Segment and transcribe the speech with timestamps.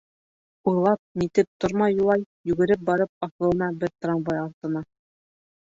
[0.69, 4.87] Уйлап-нитеп тормай Юлай, йүгереп барып аҫылына бер трамвай артына.